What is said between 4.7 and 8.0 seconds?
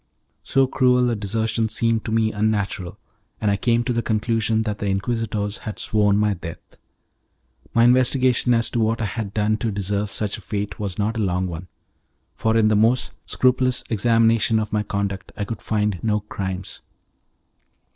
the Inquisitors had sworn my death. My